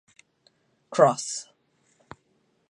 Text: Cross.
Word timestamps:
Cross. 0.89 1.47